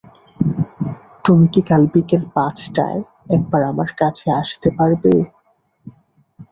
তুমি 1.25 1.45
কি 1.53 1.61
কাল 1.69 1.83
বিকেল 1.93 2.23
পাঁচটায় 2.35 2.99
একবার 3.35 3.61
আমার 3.71 3.89
কাছে 3.99 4.27
আসতে 4.41 4.69
পারবে? 4.77 5.13